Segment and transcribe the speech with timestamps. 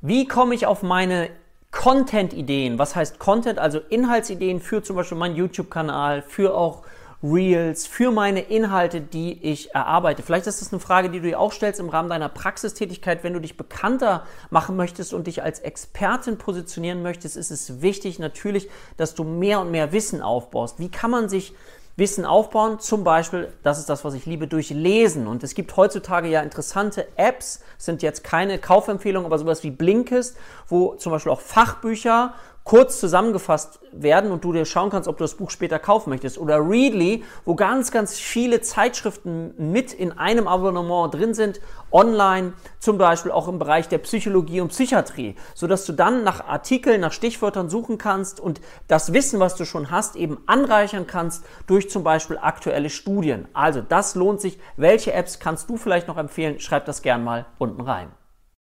[0.00, 1.28] Wie komme ich auf meine
[1.72, 2.78] Content-Ideen?
[2.78, 3.58] Was heißt Content?
[3.58, 6.84] Also Inhaltsideen für zum Beispiel meinen YouTube-Kanal, für auch
[7.20, 10.22] Reels, für meine Inhalte, die ich erarbeite.
[10.22, 13.24] Vielleicht ist das eine Frage, die du dir auch stellst im Rahmen deiner Praxistätigkeit.
[13.24, 18.20] Wenn du dich bekannter machen möchtest und dich als Expertin positionieren möchtest, ist es wichtig
[18.20, 20.78] natürlich, dass du mehr und mehr Wissen aufbaust.
[20.78, 21.54] Wie kann man sich
[21.98, 22.78] Wissen aufbauen.
[22.78, 25.26] Zum Beispiel, das ist das, was ich liebe, durch Lesen.
[25.26, 30.36] Und es gibt heutzutage ja interessante Apps, sind jetzt keine Kaufempfehlungen, aber sowas wie Blinkist,
[30.68, 32.34] wo zum Beispiel auch Fachbücher
[32.68, 36.36] kurz zusammengefasst werden und du dir schauen kannst, ob du das Buch später kaufen möchtest.
[36.36, 42.98] Oder Readly, wo ganz, ganz viele Zeitschriften mit in einem Abonnement drin sind, online, zum
[42.98, 47.70] Beispiel auch im Bereich der Psychologie und Psychiatrie, sodass du dann nach Artikeln, nach Stichwörtern
[47.70, 52.36] suchen kannst und das Wissen, was du schon hast, eben anreichern kannst durch zum Beispiel
[52.36, 53.48] aktuelle Studien.
[53.54, 54.58] Also das lohnt sich.
[54.76, 56.60] Welche Apps kannst du vielleicht noch empfehlen?
[56.60, 58.12] Schreib das gern mal unten rein.